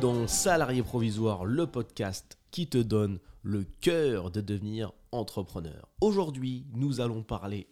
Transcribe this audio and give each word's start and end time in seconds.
dans 0.00 0.26
Salarié 0.26 0.82
Provisoire, 0.82 1.44
le 1.44 1.66
podcast 1.66 2.38
qui 2.50 2.66
te 2.68 2.78
donne 2.78 3.18
le 3.42 3.64
cœur 3.80 4.30
de 4.30 4.40
devenir 4.40 4.92
entrepreneur. 5.12 5.88
Aujourd'hui, 6.00 6.64
nous 6.72 7.00
allons 7.00 7.22
parler 7.22 7.66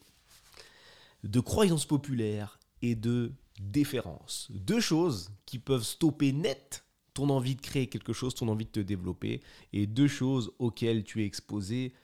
de 1.25 1.41
croyances 1.41 1.86
populaires 1.86 2.59
et 2.82 2.95
de 2.95 3.32
déférence. 3.61 4.49
Deux 4.50 4.80
choses 4.80 5.30
qui 5.46 5.59
peuvent 5.59 5.85
stopper 5.85 6.32
net 6.32 6.85
ton 7.14 7.30
envie 7.30 7.57
de 7.57 7.62
créer 7.62 7.86
quelque 7.86 8.12
chose, 8.12 8.35
ton 8.35 8.49
envie 8.49 8.67
de 8.67 8.71
te 8.71 8.81
développer, 8.81 9.40
et 9.72 9.86
deux 9.86 10.08
choses 10.08 10.53
auxquelles 10.58 11.04
tu 11.04 11.22
es 11.22 11.26
exposé 11.26 11.95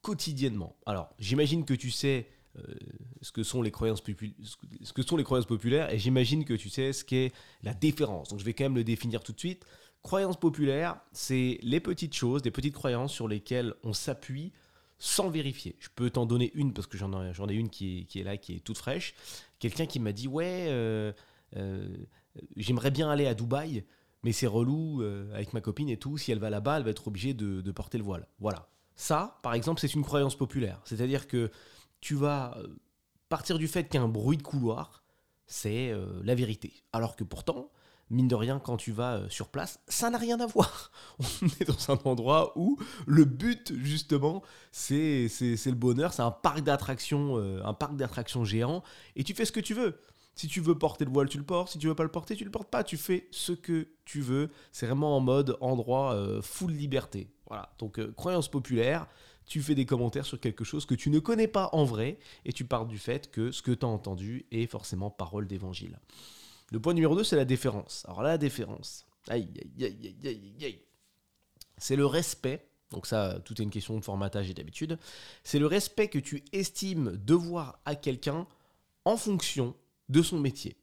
quotidiennement. 0.00 0.76
Alors, 0.86 1.10
j'imagine 1.18 1.64
que 1.64 1.74
tu 1.74 1.90
sais 1.90 2.26
ce, 3.20 3.32
que 3.32 3.42
sont 3.42 3.62
les 3.62 3.70
croyances 3.70 4.02
ce 4.82 4.92
que 4.92 5.02
sont 5.02 5.16
les 5.16 5.24
croyances 5.24 5.46
populaires, 5.46 5.92
et 5.92 5.98
j'imagine 5.98 6.44
que 6.44 6.54
tu 6.54 6.68
sais 6.70 6.92
ce 6.92 7.04
qu'est 7.04 7.32
la 7.62 7.74
déférence. 7.74 8.28
Donc, 8.28 8.38
je 8.38 8.44
vais 8.44 8.54
quand 8.54 8.64
même 8.64 8.76
le 8.76 8.84
définir 8.84 9.22
tout 9.22 9.32
de 9.32 9.38
suite. 9.38 9.64
Croyances 10.02 10.38
populaires, 10.38 11.00
c'est 11.12 11.58
les 11.62 11.80
petites 11.80 12.14
choses, 12.14 12.42
des 12.42 12.50
petites 12.50 12.74
croyances 12.74 13.12
sur 13.12 13.26
lesquelles 13.26 13.74
on 13.82 13.92
s'appuie 13.92 14.52
sans 14.98 15.28
vérifier. 15.28 15.76
Je 15.80 15.88
peux 15.94 16.10
t'en 16.10 16.26
donner 16.26 16.50
une 16.54 16.72
parce 16.72 16.86
que 16.86 16.96
j'en 16.96 17.12
ai, 17.22 17.30
ai, 17.30 17.54
une 17.54 17.68
qui 17.68 18.00
est, 18.00 18.04
qui 18.04 18.20
est, 18.20 18.22
là, 18.22 18.36
qui 18.36 18.54
est 18.54 18.60
toute 18.60 18.78
fraîche. 18.78 19.14
Quelqu'un 19.58 19.86
qui 19.86 20.00
m'a 20.00 20.12
dit 20.12 20.28
Ouais, 20.28 20.66
euh, 20.68 21.12
euh, 21.56 21.88
j'aimerais 22.56 22.90
bien 22.90 23.10
aller 23.10 23.26
à 23.26 23.34
Dubaï, 23.34 23.84
mais 24.22 24.32
c'est 24.32 24.46
relou 24.46 25.02
euh, 25.02 25.32
avec 25.34 25.52
ma 25.52 25.60
copine 25.60 25.88
et 25.88 25.96
tout. 25.96 26.18
Si 26.18 26.32
elle 26.32 26.38
va 26.38 26.50
là-bas, 26.50 26.78
elle 26.78 26.84
va 26.84 26.90
être 26.90 27.08
obligée 27.08 27.34
de, 27.34 27.70
porter 27.72 27.98
le 27.98 28.04
voile. 28.04 28.26
Voilà. 28.38 28.68
Ça, 28.96 29.38
par 29.42 29.54
exemple, 29.54 29.80
c'est 29.80 29.92
une 29.94 30.04
croyance 30.04 30.36
populaire. 30.36 30.80
C'est-à-dire 30.84 31.26
que 31.26 31.50
tu 32.04 32.14
vas 32.14 32.58
partir 33.30 33.58
du 33.58 33.66
fait 33.66 33.84
qu'un 33.84 34.08
bruit 34.08 34.36
de 34.36 34.42
couloir, 34.42 35.02
c'est 35.46 35.90
la 36.22 36.34
vérité. 36.34 36.84
Alors 36.92 37.16
que 37.16 37.24
pourtant, 37.24 37.70
mine 38.10 38.28
de 38.28 38.34
rien, 38.34 38.58
quand 38.58 38.76
tu 38.76 38.92
vas 38.92 39.22
sur 39.30 39.48
place, 39.48 39.80
ça 39.88 40.10
n'a 40.10 40.18
rien 40.18 40.38
à 40.38 40.46
voir. 40.46 40.92
On 41.18 41.46
est 41.46 41.64
dans 41.64 41.90
un 41.90 41.98
endroit 42.04 42.52
où 42.56 42.78
le 43.06 43.24
but, 43.24 43.72
justement, 43.78 44.42
c'est 44.70 45.28
le 45.40 45.72
bonheur. 45.72 46.12
C'est 46.12 46.20
un 46.20 46.30
parc 46.30 46.60
d'attractions, 46.60 47.38
un 47.64 47.72
parc 47.72 47.96
d'attractions 47.96 48.44
géant, 48.44 48.82
et 49.16 49.24
tu 49.24 49.32
fais 49.32 49.46
ce 49.46 49.52
que 49.52 49.60
tu 49.60 49.72
veux. 49.72 49.98
Si 50.34 50.48
tu 50.48 50.60
veux 50.60 50.76
porter 50.76 51.04
le 51.04 51.12
voile, 51.12 51.28
tu 51.28 51.38
le 51.38 51.44
portes. 51.44 51.70
Si 51.70 51.78
tu 51.78 51.86
veux 51.86 51.94
pas 51.94 52.02
le 52.02 52.10
porter, 52.10 52.34
tu 52.34 52.44
le 52.44 52.50
portes 52.50 52.70
pas. 52.70 52.82
Tu 52.82 52.96
fais 52.96 53.28
ce 53.30 53.52
que 53.52 53.88
tu 54.04 54.20
veux. 54.20 54.50
C'est 54.72 54.86
vraiment 54.86 55.16
en 55.16 55.20
mode 55.20 55.56
endroit 55.60 56.14
euh, 56.14 56.42
full 56.42 56.72
liberté. 56.72 57.30
Voilà. 57.46 57.72
Donc 57.78 57.98
euh, 57.98 58.12
croyance 58.16 58.48
populaire. 58.48 59.06
Tu 59.46 59.62
fais 59.62 59.74
des 59.74 59.86
commentaires 59.86 60.26
sur 60.26 60.40
quelque 60.40 60.64
chose 60.64 60.86
que 60.86 60.94
tu 60.94 61.10
ne 61.10 61.18
connais 61.18 61.48
pas 61.48 61.68
en 61.72 61.84
vrai 61.84 62.18
et 62.44 62.52
tu 62.52 62.64
parles 62.64 62.88
du 62.88 62.98
fait 62.98 63.30
que 63.30 63.50
ce 63.50 63.62
que 63.62 63.72
tu 63.72 63.84
as 63.84 63.88
entendu 63.88 64.46
est 64.50 64.66
forcément 64.66 65.10
parole 65.10 65.46
d'évangile. 65.46 65.98
Le 66.72 66.80
point 66.80 66.94
numéro 66.94 67.14
2, 67.14 67.24
c'est 67.24 67.36
la 67.36 67.44
déférence. 67.44 68.04
Alors 68.06 68.22
la 68.22 68.38
déférence, 68.38 69.06
aïe, 69.28 69.48
aïe, 69.78 69.84
aïe, 69.84 70.16
aïe, 70.24 70.28
aïe, 70.28 70.64
aïe. 70.64 70.80
C'est 71.76 71.96
le 71.96 72.06
respect 72.06 72.68
donc 72.94 73.06
ça, 73.06 73.40
tout 73.44 73.60
est 73.60 73.64
une 73.64 73.70
question 73.70 73.98
de 73.98 74.04
formatage 74.04 74.48
et 74.48 74.54
d'habitude. 74.54 74.98
C'est 75.42 75.58
le 75.58 75.66
respect 75.66 76.08
que 76.08 76.18
tu 76.20 76.44
estimes 76.52 77.16
devoir 77.16 77.80
à 77.84 77.96
quelqu'un 77.96 78.46
en 79.04 79.16
fonction 79.16 79.74
de 80.08 80.22
son 80.22 80.38
métier. 80.38 80.76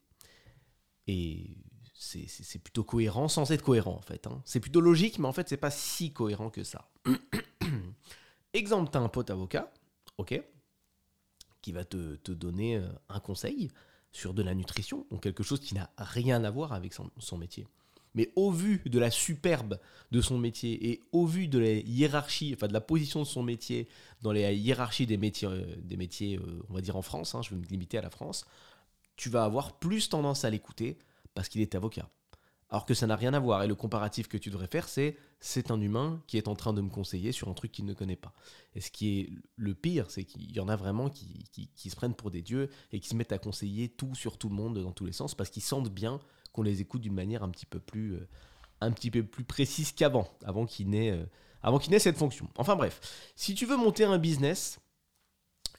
Et 1.07 1.55
c'est 1.93 2.59
plutôt 2.59 2.83
cohérent 2.83 3.27
sans 3.27 3.51
être 3.51 3.63
cohérent 3.63 3.95
en 3.95 4.01
fait. 4.01 4.27
Hein. 4.27 4.41
C'est 4.43 4.59
plutôt 4.59 4.81
logique, 4.81 5.19
mais 5.19 5.27
en 5.27 5.33
fait 5.33 5.47
c'est 5.47 5.57
pas 5.57 5.71
si 5.71 6.11
cohérent 6.11 6.49
que 6.49 6.63
ça. 6.63 6.89
Exemple, 8.61 8.91
tu 8.91 8.97
as 8.99 9.01
un 9.01 9.09
pote 9.09 9.31
avocat, 9.31 9.73
ok, 10.19 10.39
qui 11.63 11.71
va 11.71 11.83
te, 11.83 12.31
donner 12.31 12.75
euh, 12.75 12.87
un 13.09 13.19
conseil 13.19 13.71
sur 14.11 14.35
de 14.35 14.43
la 14.43 14.53
nutrition, 14.53 15.07
donc 15.09 15.23
quelque 15.23 15.41
chose 15.41 15.59
qui 15.59 15.73
n'a 15.73 15.89
rien 15.97 16.43
à 16.43 16.51
voir 16.51 16.71
avec 16.71 16.93
son, 16.93 17.37
métier. 17.39 17.65
Mais 18.13 18.31
au 18.35 18.51
vu 18.51 18.83
de 18.85 18.99
la 18.99 19.09
superbe 19.09 19.79
de 20.11 20.21
son 20.21 20.37
métier 20.37 20.91
et 20.91 21.01
au 21.11 21.25
vu 21.25 21.47
de 21.47 21.57
la 21.57 21.71
hiérarchie, 21.71 22.53
enfin 22.55 22.67
de 22.67 22.73
la 22.73 22.81
position 22.81 23.21
de 23.21 23.25
son 23.25 23.41
métier 23.41 23.87
dans 24.21 24.31
les 24.31 24.55
hiérarchies 24.55 25.07
des 25.07 25.17
métiers, 25.17 25.49
euh, 25.49 25.65
euh, 25.95 26.63
on 26.69 26.75
va 26.75 26.81
dire 26.81 26.95
en 26.95 27.01
France, 27.01 27.33
hein, 27.33 27.41
je 27.41 27.49
vais 27.49 27.55
me 27.55 27.65
limiter 27.65 27.97
à 27.97 28.03
la 28.03 28.11
France, 28.11 28.45
tu 29.15 29.29
vas 29.29 29.43
avoir 29.43 29.79
plus 29.79 30.07
tendance 30.07 30.45
à 30.45 30.51
l'écouter 30.51 30.99
parce 31.33 31.49
qu'il 31.49 31.61
est 31.61 31.73
avocat. 31.73 32.07
Alors 32.71 32.85
que 32.85 32.93
ça 32.93 33.05
n'a 33.05 33.17
rien 33.17 33.33
à 33.33 33.39
voir. 33.39 33.63
Et 33.63 33.67
le 33.67 33.75
comparatif 33.75 34.29
que 34.29 34.37
tu 34.37 34.49
devrais 34.49 34.67
faire, 34.67 34.87
c'est 34.87 35.17
c'est 35.41 35.71
un 35.71 35.81
humain 35.81 36.21
qui 36.27 36.37
est 36.37 36.47
en 36.47 36.55
train 36.55 36.71
de 36.71 36.81
me 36.81 36.89
conseiller 36.89 37.31
sur 37.31 37.49
un 37.49 37.53
truc 37.53 37.71
qu'il 37.71 37.85
ne 37.85 37.93
connaît 37.93 38.15
pas. 38.15 38.33
Et 38.75 38.81
ce 38.81 38.89
qui 38.91 39.19
est 39.19 39.29
le 39.57 39.73
pire, 39.73 40.09
c'est 40.09 40.23
qu'il 40.23 40.51
y 40.51 40.59
en 40.59 40.69
a 40.69 40.75
vraiment 40.75 41.09
qui, 41.09 41.49
qui, 41.75 41.89
se 41.89 41.95
prennent 41.95 42.13
pour 42.13 42.31
des 42.31 42.41
dieux 42.41 42.69
et 42.91 42.99
qui 42.99 43.09
se 43.09 43.15
mettent 43.15 43.33
à 43.33 43.39
conseiller 43.39 43.89
tout 43.89 44.15
sur 44.15 44.37
tout 44.37 44.49
le 44.49 44.55
monde 44.55 44.81
dans 44.81 44.91
tous 44.91 45.05
les 45.05 45.11
sens 45.11 45.35
parce 45.35 45.49
qu'ils 45.49 45.63
sentent 45.63 45.89
bien 45.89 46.19
qu'on 46.53 46.61
les 46.61 46.81
écoute 46.81 47.01
d'une 47.01 47.13
manière 47.13 47.43
un 47.43 47.49
petit 47.49 47.65
peu 47.65 47.79
plus, 47.79 48.13
euh, 48.13 48.27
un 48.81 48.91
petit 48.91 49.11
peu 49.11 49.23
plus 49.23 49.43
précise 49.43 49.91
qu'avant, 49.91 50.27
avant 50.45 50.65
euh, 50.65 51.25
avant 51.63 51.79
qu'il 51.79 51.91
n'ait 51.91 51.99
cette 51.99 52.17
fonction. 52.17 52.49
Enfin 52.57 52.75
bref, 52.75 53.01
si 53.35 53.55
tu 53.55 53.65
veux 53.65 53.77
monter 53.77 54.03
un 54.03 54.17
business, 54.17 54.79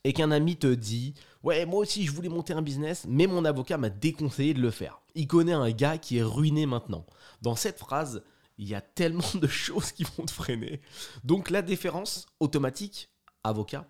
et 0.05 0.13
qu'un 0.13 0.31
ami 0.31 0.57
te 0.57 0.67
dit 0.67 1.15
Ouais, 1.43 1.67
moi 1.67 1.81
aussi 1.81 2.05
je 2.05 2.13
voulais 2.13 2.29
monter 2.29 2.53
un 2.53 2.63
business, 2.63 3.05
mais 3.09 3.27
mon 3.27 3.45
avocat 3.45 3.79
m'a 3.79 3.91
déconseillé 3.91 4.55
de 4.55 4.61
le 4.61 4.71
faire. 4.71 5.01
Il 5.15 5.27
connaît 5.27 5.53
un 5.53 5.71
gars 5.71 5.99
qui 5.99 6.19
est 6.19 6.23
ruiné 6.23 6.67
maintenant. 6.67 7.05
Dans 7.41 7.57
cette 7.57 7.79
phrase, 7.79 8.23
il 8.59 8.69
y 8.69 8.75
a 8.75 8.81
tellement 8.81 9.31
de 9.35 9.47
choses 9.47 9.93
qui 9.93 10.05
vont 10.05 10.25
te 10.25 10.31
freiner. 10.31 10.81
Donc 11.25 11.51
la 11.51 11.63
déférence 11.63 12.27
automatique, 12.41 13.11
avocat, 13.45 13.87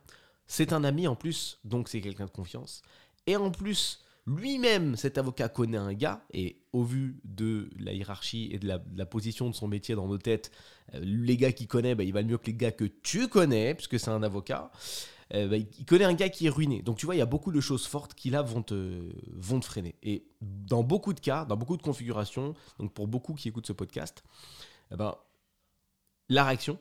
c'est 0.46 0.72
un 0.72 0.84
ami 0.84 1.06
en 1.06 1.14
plus, 1.16 1.60
donc 1.64 1.88
c'est 1.88 2.00
quelqu'un 2.00 2.26
de 2.26 2.30
confiance. 2.30 2.82
Et 3.26 3.36
en 3.36 3.50
plus, 3.50 4.02
lui-même, 4.26 4.96
cet 4.96 5.18
avocat 5.18 5.48
connaît 5.48 5.78
un 5.78 5.94
gars, 5.94 6.24
et 6.32 6.62
au 6.72 6.84
vu 6.84 7.20
de 7.24 7.70
la 7.78 7.92
hiérarchie 7.92 8.50
et 8.52 8.58
de 8.58 8.68
la, 8.68 9.06
position 9.06 9.50
de 9.50 9.54
son 9.54 9.66
métier 9.66 9.94
dans 9.94 10.06
nos 10.06 10.18
têtes, 10.18 10.52
euh, 10.94 11.00
les 11.02 11.36
gars 11.36 11.52
qu'il 11.52 11.66
connaît, 11.66 11.94
bah, 11.94 12.04
il 12.04 12.12
va 12.12 12.22
mieux 12.22 12.38
que 12.38 12.46
les 12.46 12.54
gars 12.54 12.70
que 12.70 12.84
tu 12.84 13.28
connais, 13.28 13.74
puisque 13.74 13.98
c'est 13.98 14.10
un 14.10 14.22
avocat. 14.22 14.70
Euh, 15.34 15.48
bah, 15.48 15.56
il 15.56 15.86
connaît 15.86 16.04
un 16.04 16.14
gars 16.14 16.28
qui 16.28 16.46
est 16.46 16.50
ruiné. 16.50 16.82
Donc 16.82 16.98
tu 16.98 17.06
vois, 17.06 17.14
il 17.14 17.18
y 17.18 17.22
a 17.22 17.26
beaucoup 17.26 17.52
de 17.52 17.60
choses 17.60 17.86
fortes 17.86 18.14
qui 18.14 18.30
là 18.30 18.42
vont 18.42 18.62
te, 18.62 19.10
vont 19.32 19.60
te 19.60 19.64
freiner. 19.64 19.94
Et 20.02 20.26
dans 20.40 20.82
beaucoup 20.82 21.14
de 21.14 21.20
cas, 21.20 21.44
dans 21.44 21.56
beaucoup 21.56 21.76
de 21.76 21.82
configurations, 21.82 22.54
donc 22.78 22.92
pour 22.92 23.08
beaucoup 23.08 23.34
qui 23.34 23.48
écoutent 23.48 23.66
ce 23.66 23.72
podcast, 23.72 24.22
eh 24.90 24.96
ben, 24.96 25.14
la 26.28 26.44
réaction, 26.44 26.78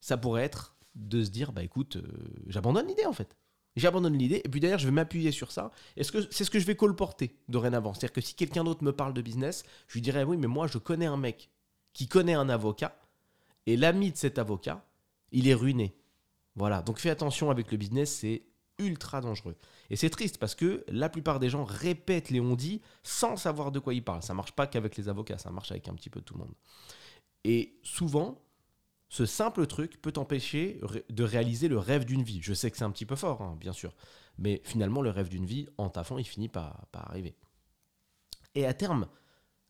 ça 0.00 0.16
pourrait 0.16 0.42
être 0.42 0.76
de 0.94 1.22
se 1.24 1.30
dire, 1.30 1.52
bah 1.52 1.62
écoute, 1.62 1.96
euh, 1.96 2.02
j'abandonne 2.46 2.86
l'idée 2.86 3.06
en 3.06 3.12
fait. 3.12 3.36
J'abandonne 3.76 4.16
l'idée, 4.16 4.40
et 4.44 4.48
puis 4.48 4.60
d'ailleurs, 4.60 4.78
je 4.78 4.86
vais 4.86 4.92
m'appuyer 4.92 5.32
sur 5.32 5.50
ça. 5.50 5.72
Est-ce 5.96 6.12
que 6.12 6.18
c'est 6.30 6.44
ce 6.44 6.50
que 6.50 6.60
je 6.60 6.64
vais 6.66 6.76
colporter 6.76 7.36
dorénavant? 7.48 7.92
C'est-à-dire 7.92 8.12
que 8.12 8.20
si 8.20 8.34
quelqu'un 8.34 8.62
d'autre 8.62 8.84
me 8.84 8.92
parle 8.92 9.14
de 9.14 9.20
business, 9.20 9.64
je 9.88 9.94
lui 9.94 10.00
dirais 10.00 10.22
oui, 10.22 10.36
mais 10.36 10.46
moi, 10.46 10.68
je 10.68 10.78
connais 10.78 11.06
un 11.06 11.16
mec 11.16 11.50
qui 11.92 12.06
connaît 12.06 12.34
un 12.34 12.48
avocat, 12.48 12.96
et 13.66 13.76
l'ami 13.76 14.12
de 14.12 14.16
cet 14.16 14.38
avocat, 14.38 14.84
il 15.32 15.48
est 15.48 15.54
ruiné. 15.54 15.96
Voilà, 16.56 16.82
donc 16.82 16.98
fais 16.98 17.10
attention 17.10 17.50
avec 17.50 17.70
le 17.72 17.76
business, 17.76 18.18
c'est 18.20 18.42
ultra 18.78 19.20
dangereux. 19.20 19.56
Et 19.90 19.96
c'est 19.96 20.10
triste 20.10 20.38
parce 20.38 20.54
que 20.54 20.84
la 20.88 21.08
plupart 21.08 21.38
des 21.38 21.48
gens 21.48 21.64
répètent 21.64 22.30
les 22.30 22.40
on-dit 22.40 22.80
sans 23.02 23.36
savoir 23.36 23.72
de 23.72 23.78
quoi 23.78 23.94
ils 23.94 24.04
parlent. 24.04 24.22
Ça 24.22 24.34
marche 24.34 24.52
pas 24.52 24.66
qu'avec 24.66 24.96
les 24.96 25.08
avocats, 25.08 25.38
ça 25.38 25.50
marche 25.50 25.70
avec 25.70 25.88
un 25.88 25.94
petit 25.94 26.10
peu 26.10 26.20
tout 26.20 26.34
le 26.34 26.40
monde. 26.40 26.54
Et 27.44 27.78
souvent, 27.82 28.40
ce 29.08 29.26
simple 29.26 29.66
truc 29.66 30.00
peut 30.00 30.12
t'empêcher 30.12 30.80
de 31.08 31.24
réaliser 31.24 31.68
le 31.68 31.78
rêve 31.78 32.04
d'une 32.04 32.22
vie. 32.22 32.40
Je 32.42 32.54
sais 32.54 32.70
que 32.70 32.76
c'est 32.76 32.84
un 32.84 32.90
petit 32.90 33.06
peu 33.06 33.16
fort, 33.16 33.42
hein, 33.42 33.56
bien 33.60 33.72
sûr. 33.72 33.94
Mais 34.38 34.60
finalement, 34.64 35.02
le 35.02 35.10
rêve 35.10 35.28
d'une 35.28 35.46
vie, 35.46 35.68
en 35.78 35.88
taffant, 35.88 36.18
il 36.18 36.24
finit 36.24 36.48
par 36.48 36.88
arriver. 36.92 37.36
Et 38.56 38.66
à 38.66 38.74
terme, 38.74 39.06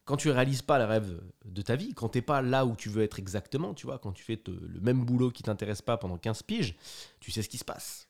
quand 0.04 0.16
tu 0.16 0.30
réalises 0.30 0.62
pas 0.62 0.78
le 0.78 0.84
rêve 0.84 1.20
de 1.44 1.62
ta 1.62 1.76
vie, 1.76 1.94
quand 1.94 2.10
tu 2.10 2.18
n'es 2.18 2.22
pas 2.22 2.42
là 2.42 2.66
où 2.66 2.76
tu 2.76 2.88
veux 2.88 3.02
être 3.02 3.18
exactement, 3.18 3.74
tu 3.74 3.86
vois, 3.86 3.98
quand 3.98 4.12
tu 4.12 4.22
fais 4.22 4.40
le 4.46 4.80
même 4.80 5.04
boulot 5.04 5.30
qui 5.30 5.42
t'intéresse 5.42 5.82
pas 5.82 5.96
pendant 5.96 6.18
15 6.18 6.42
piges, 6.42 6.76
tu 7.20 7.30
sais 7.30 7.42
ce 7.42 7.48
qui 7.48 7.58
se 7.58 7.64
passe. 7.64 8.08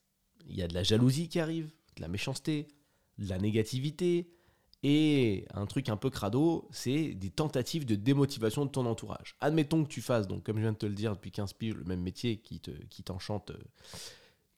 Il 0.49 0.57
y 0.57 0.63
a 0.63 0.69
de 0.69 0.75
la 0.75 0.83
jalousie 0.83 1.29
qui 1.29 1.41
arrive, 1.41 1.71
de 1.97 2.03
la 2.03 2.09
méchanceté, 2.09 2.69
de 3.19 3.29
la 3.29 3.39
négativité, 3.39 4.29
et 4.83 5.47
un 5.55 5.65
truc 5.67 5.89
un 5.89 5.97
peu 5.97 6.11
crado, 6.11 6.69
c'est 6.71 7.15
des 7.15 7.31
tentatives 7.31 7.87
de 7.87 7.95
démotivation 7.95 8.67
de 8.67 8.71
ton 8.71 8.85
entourage. 8.85 9.35
Admettons 9.41 9.83
que 9.83 9.89
tu 9.89 10.03
fasses, 10.03 10.27
donc 10.29 10.43
comme 10.43 10.57
je 10.57 10.63
viens 10.63 10.73
de 10.73 10.79
te 10.79 10.87
le 10.87 10.95
dire 10.95 11.15
depuis 11.15 11.31
15 11.31 11.55
piges, 11.55 11.75
le 11.75 11.85
même 11.85 12.03
métier 12.03 12.37
qui 12.37 12.61
t'enchante 13.05 13.47
te, 13.47 13.53
qui 13.53 13.59
euh, 13.59 13.65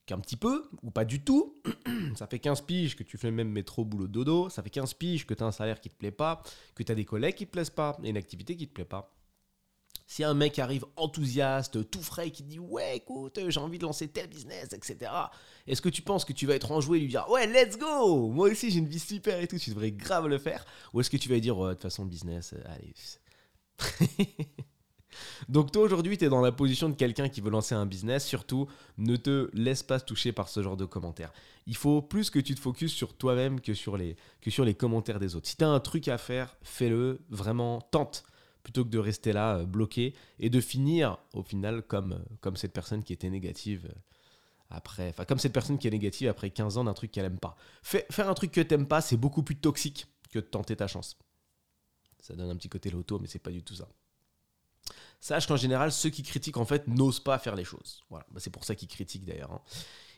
qu'un 0.07 0.19
petit 0.21 0.37
peu, 0.37 0.69
ou 0.83 0.91
pas 0.91 1.05
du 1.05 1.23
tout. 1.23 1.61
ça 2.17 2.27
fait 2.27 2.39
15 2.39 2.63
piges 2.63 2.97
que 2.97 3.03
tu 3.03 3.19
fais 3.19 3.29
le 3.29 3.37
même 3.37 3.51
métro, 3.51 3.85
boulot, 3.85 4.07
dodo. 4.07 4.49
Ça 4.49 4.63
fait 4.63 4.71
15 4.71 4.95
piges 4.95 5.27
que 5.27 5.35
tu 5.35 5.43
as 5.43 5.47
un 5.47 5.53
salaire 5.53 5.81
qui 5.81 5.91
te 5.91 5.97
plaît 5.97 6.13
pas, 6.13 6.43
que 6.75 6.83
tu 6.83 6.93
as 6.93 6.95
des 6.95 7.05
collègues 7.05 7.35
qui 7.35 7.47
te 7.47 7.51
plaisent 7.53 7.71
pas, 7.71 7.99
et 8.03 8.11
une 8.11 8.17
activité 8.17 8.57
qui 8.57 8.69
te 8.69 8.73
plaît 8.73 8.85
pas. 8.85 9.13
Si 10.09 10.23
un 10.23 10.35
mec 10.35 10.61
arrive 10.61 10.85
enthousiaste, 10.95 11.91
tout 11.91 12.01
frais, 12.01 12.31
qui 12.31 12.45
dit 12.45 12.61
ouais, 12.61 12.99
écoute, 12.99 13.41
j'ai 13.49 13.59
envie 13.59 13.79
de 13.79 13.83
lancer 13.83 14.07
tel 14.07 14.29
business, 14.29 14.73
etc. 14.73 15.11
Est-ce 15.67 15.83
que 15.83 15.89
tu 15.89 16.01
penses 16.01 16.25
que 16.25 16.33
tu 16.33 16.47
vas 16.47 16.55
être 16.55 16.71
enjoué 16.71 16.99
et 16.99 17.01
lui 17.01 17.09
dire 17.09 17.29
ouais, 17.29 17.47
let's 17.49 17.77
go, 17.77 18.29
moi 18.29 18.49
aussi 18.49 18.71
j'ai 18.71 18.79
une 18.79 18.87
vie 18.87 19.01
super 19.01 19.41
et 19.41 19.49
tout, 19.49 19.59
tu 19.59 19.71
devrais 19.71 19.91
grave 19.91 20.29
le 20.29 20.39
faire 20.39 20.65
Ou 20.93 21.01
est-ce 21.01 21.11
que 21.11 21.17
tu 21.17 21.29
vas 21.29 21.41
dire 21.41 21.57
de 21.57 21.73
toute 21.73 21.83
façon, 21.83 22.05
business, 22.05 22.53
euh, 22.53 22.63
allez. 22.67 22.95
Donc 25.49 25.73
toi 25.73 25.83
aujourd'hui, 25.83 26.19
tu 26.19 26.25
es 26.25 26.29
dans 26.29 26.41
la 26.41 26.53
position 26.53 26.89
de 26.89 26.95
quelqu'un 26.95 27.29
qui 27.29 27.41
veut 27.41 27.51
lancer 27.51 27.75
un 27.75 27.87
business. 27.87 28.25
Surtout, 28.27 28.69
ne 28.99 29.17
te 29.17 29.51
laisse 29.53 29.83
pas 29.83 30.01
toucher 30.01 30.33
par 30.33 30.49
ce 30.49 30.63
genre 30.63 30.77
de 30.77 30.85
commentaires. 30.85 31.33
Il 31.67 31.77
faut 31.77 32.01
plus 32.01 32.31
que 32.31 32.39
tu 32.39 32.55
te 32.55 32.61
focuses 32.61 32.93
sur 32.93 33.15
toi-même 33.15 33.61
que, 33.61 33.75
sur 33.75 33.97
les, 33.97 34.17
commentaires 34.75 35.19
des 35.19 35.35
autres. 35.35 35.49
Si 35.49 35.57
tu 35.57 35.65
as 35.65 35.69
un 35.69 35.81
truc 35.81 36.09
à 36.09 36.19
faire, 36.19 36.57
fais-le, 36.63 37.21
vraiment, 37.29 37.81
tente. 37.81 38.25
plutôt 38.63 38.85
que 38.85 38.91
de 38.91 38.99
rester 38.99 39.33
là, 39.33 39.59
euh, 39.59 39.65
bloqué, 39.65 40.15
et 40.41 40.51
de 40.51 40.61
finir, 40.61 41.19
au 41.35 41.43
final, 41.43 41.83
comme, 41.83 42.21
euh, 42.45 42.55
cette 42.57 42.73
personne 42.73 43.05
qui 43.05 43.13
était 43.13 43.31
négative 43.31 43.87
euh, 43.89 43.95
après. 44.71 45.09
Enfin, 45.11 45.25
comme 45.25 45.39
cette 45.39 45.53
personne 45.53 45.79
qui 45.79 45.87
est 45.87 45.91
négative 45.93 46.29
après 46.29 46.51
15 46.51 46.79
ans 46.79 46.85
d'un 46.85 46.95
truc 46.95 47.13
qu'elle 47.13 47.27
aime 47.27 47.39
pas. 47.39 47.57
faire 47.83 48.29
un 48.29 48.35
truc 48.35 48.51
que 48.51 48.61
t'aimes 48.61 48.89
pas, 48.89 49.01
c'est 49.01 49.17
beaucoup 49.17 49.45
plus 49.45 49.57
toxique 49.57 50.07
que 50.31 50.41
de 50.41 50.45
tenter 50.45 50.75
ta 50.77 50.89
chance. 50.89 51.17
Ça 52.21 52.35
donne 52.35 52.51
un 52.51 52.57
petit 52.57 52.69
côté 52.69 52.91
loto, 52.91 53.21
mais 53.21 53.29
c'est 53.29 53.39
pas 53.39 53.53
du 53.53 53.63
tout 53.63 53.75
ça. 53.75 53.89
Sache 55.21 55.47
qu'en 55.47 55.57
général, 55.57 55.93
ceux 55.93 56.11
qui 56.11 56.23
critiquent, 56.23 56.57
en 56.57 56.65
fait, 56.65 56.87
n'osent 56.87 57.21
pas 57.21 57.39
faire 57.39 57.57
les 57.57 57.65
choses. 57.65 58.03
Voilà. 58.11 58.27
Bah, 58.31 58.41
c'est 58.41 58.51
pour 58.51 58.65
ça 58.65 58.75
qu'ils 58.75 58.89
critiquent 58.89 59.25
d'ailleurs. 59.25 59.53
Hein. 59.53 59.61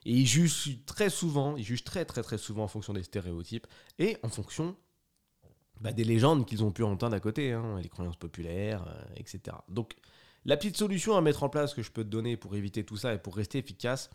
Et 0.04 0.12
ils 0.12 0.26
jugent 0.26 0.78
très 0.86 1.10
souvent, 1.10 1.56
ils 1.56 1.64
jugent 1.64 1.84
très 1.84 2.04
très 2.04 2.22
très 2.22 2.38
souvent 2.38 2.64
en 2.64 2.68
fonction 2.68 2.92
des 2.92 3.02
stéréotypes 3.02 3.66
et 3.98 4.16
en 4.22 4.28
fonction 4.28 4.76
bah, 5.80 5.92
des 5.92 6.04
légendes 6.04 6.46
qu'ils 6.46 6.64
ont 6.64 6.70
pu 6.70 6.82
entendre 6.82 7.14
à 7.14 7.20
côté, 7.20 7.52
hein, 7.52 7.78
les 7.80 7.88
croyances 7.88 8.16
populaires, 8.16 8.84
euh, 8.88 9.04
etc. 9.16 9.56
Donc, 9.68 9.94
la 10.44 10.56
petite 10.56 10.76
solution 10.76 11.16
à 11.16 11.20
mettre 11.20 11.42
en 11.42 11.48
place 11.48 11.74
que 11.74 11.82
je 11.82 11.90
peux 11.90 12.04
te 12.04 12.08
donner 12.08 12.36
pour 12.36 12.56
éviter 12.56 12.84
tout 12.84 12.96
ça 12.96 13.14
et 13.14 13.18
pour 13.18 13.36
rester 13.36 13.58
efficace, 13.58 14.10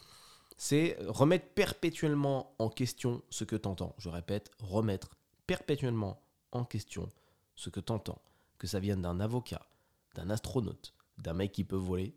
c'est 0.57 0.97
remettre 1.07 1.47
perpétuellement 1.53 2.55
en 2.59 2.69
question 2.69 3.21
ce 3.29 3.43
que 3.43 3.55
tu 3.55 3.67
entends. 3.67 3.95
Je 3.97 4.09
répète, 4.09 4.51
remettre 4.59 5.11
perpétuellement 5.47 6.21
en 6.51 6.63
question 6.63 7.09
ce 7.55 7.69
que 7.69 7.79
tu 7.79 7.91
entends. 7.91 8.21
Que 8.57 8.67
ça 8.67 8.79
vienne 8.79 9.01
d'un 9.01 9.19
avocat, 9.19 9.65
d'un 10.15 10.29
astronaute, 10.29 10.93
d'un 11.17 11.33
mec 11.33 11.51
qui 11.51 11.63
peut 11.63 11.75
voler, 11.75 12.15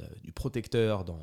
euh, 0.00 0.06
du 0.22 0.32
protecteur 0.32 1.04
dans, 1.04 1.18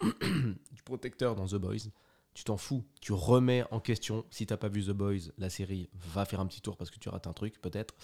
du 0.02 0.82
protecteur 0.84 1.34
dans 1.34 1.46
The 1.46 1.56
Boys, 1.56 1.90
tu 2.34 2.44
t'en 2.44 2.56
fous, 2.56 2.84
tu 3.00 3.12
remets 3.12 3.64
en 3.70 3.80
question. 3.80 4.24
Si 4.30 4.46
t'as 4.46 4.56
pas 4.56 4.68
vu 4.68 4.84
The 4.84 4.90
Boys, 4.90 5.32
la 5.38 5.50
série, 5.50 5.88
va 5.94 6.24
faire 6.24 6.40
un 6.40 6.46
petit 6.46 6.60
tour 6.60 6.76
parce 6.76 6.90
que 6.90 6.98
tu 6.98 7.08
rates 7.08 7.26
un 7.26 7.32
truc 7.32 7.60
peut-être. 7.60 7.94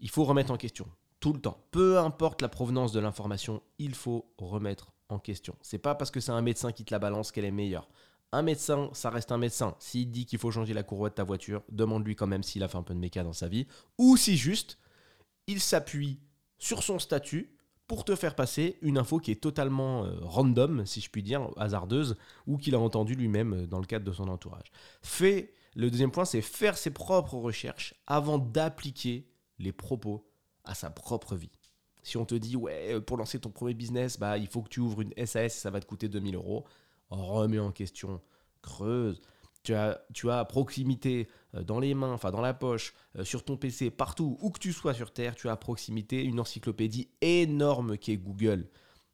Il 0.00 0.10
faut 0.10 0.24
remettre 0.24 0.50
en 0.50 0.56
question 0.56 0.88
tout 1.20 1.32
le 1.32 1.40
temps. 1.40 1.64
Peu 1.70 1.98
importe 1.98 2.42
la 2.42 2.50
provenance 2.50 2.92
de 2.92 3.00
l'information, 3.00 3.62
il 3.78 3.94
faut 3.94 4.30
remettre 4.36 4.92
en 5.08 5.18
question. 5.18 5.56
C'est 5.62 5.78
pas 5.78 5.94
parce 5.94 6.10
que 6.10 6.20
c'est 6.20 6.32
un 6.32 6.42
médecin 6.42 6.72
qui 6.72 6.84
te 6.84 6.92
la 6.92 6.98
balance 6.98 7.32
qu'elle 7.32 7.46
est 7.46 7.50
meilleure. 7.50 7.88
Un 8.32 8.42
médecin, 8.42 8.90
ça 8.92 9.08
reste 9.08 9.32
un 9.32 9.38
médecin. 9.38 9.74
S'il 9.78 10.10
dit 10.10 10.26
qu'il 10.26 10.38
faut 10.38 10.50
changer 10.50 10.74
la 10.74 10.82
courroie 10.82 11.08
de 11.08 11.14
ta 11.14 11.24
voiture, 11.24 11.62
demande-lui 11.70 12.16
quand 12.16 12.26
même 12.26 12.42
s'il 12.42 12.62
a 12.62 12.68
fait 12.68 12.76
un 12.76 12.82
peu 12.82 12.92
de 12.92 12.98
méca 12.98 13.22
dans 13.22 13.32
sa 13.32 13.48
vie. 13.48 13.66
Ou 13.96 14.16
si 14.16 14.36
juste, 14.36 14.78
il 15.46 15.60
s'appuie 15.60 16.20
sur 16.58 16.82
son 16.82 16.98
statut 16.98 17.54
pour 17.86 18.04
te 18.04 18.16
faire 18.16 18.34
passer 18.34 18.78
une 18.80 18.98
info 18.98 19.18
qui 19.18 19.30
est 19.30 19.40
totalement 19.42 20.04
euh, 20.04 20.16
random, 20.22 20.86
si 20.86 21.00
je 21.00 21.10
puis 21.10 21.22
dire, 21.22 21.50
hasardeuse, 21.56 22.16
ou 22.46 22.56
qu'il 22.56 22.74
a 22.74 22.78
entendu 22.78 23.14
lui-même 23.14 23.52
euh, 23.54 23.66
dans 23.66 23.78
le 23.78 23.86
cadre 23.86 24.04
de 24.04 24.12
son 24.12 24.28
entourage. 24.28 24.72
Fait, 25.02 25.52
le 25.74 25.90
deuxième 25.90 26.10
point, 26.10 26.24
c'est 26.24 26.40
faire 26.40 26.78
ses 26.78 26.90
propres 26.90 27.34
recherches 27.34 27.94
avant 28.06 28.38
d'appliquer 28.38 29.28
les 29.58 29.72
propos 29.72 30.26
à 30.64 30.74
sa 30.74 30.90
propre 30.90 31.36
vie. 31.36 31.50
Si 32.02 32.16
on 32.16 32.24
te 32.24 32.34
dit, 32.34 32.56
ouais, 32.56 32.94
euh, 32.94 33.00
pour 33.00 33.18
lancer 33.18 33.38
ton 33.38 33.50
premier 33.50 33.74
business, 33.74 34.18
bah, 34.18 34.38
il 34.38 34.46
faut 34.46 34.62
que 34.62 34.68
tu 34.68 34.80
ouvres 34.80 35.02
une 35.02 35.12
SAS 35.26 35.54
ça 35.54 35.70
va 35.70 35.80
te 35.80 35.86
coûter 35.86 36.08
2000 36.08 36.36
euros, 36.36 36.64
remets 37.10 37.58
en 37.58 37.70
question, 37.70 38.20
creuse, 38.62 39.20
tu 39.64 39.74
as, 39.74 40.38
à 40.38 40.44
proximité 40.44 41.28
euh, 41.54 41.64
dans 41.64 41.80
les 41.80 41.94
mains, 41.94 42.12
enfin 42.12 42.30
dans 42.30 42.40
la 42.40 42.54
poche, 42.54 42.94
euh, 43.18 43.24
sur 43.24 43.44
ton 43.44 43.56
PC, 43.56 43.90
partout, 43.90 44.38
où 44.40 44.50
que 44.50 44.58
tu 44.58 44.72
sois 44.72 44.94
sur 44.94 45.12
Terre, 45.12 45.34
tu 45.34 45.48
as 45.48 45.52
à 45.52 45.56
proximité 45.56 46.22
une 46.22 46.38
encyclopédie 46.38 47.08
énorme 47.20 47.98
qui 47.98 48.12
est 48.12 48.16
Google. 48.16 48.68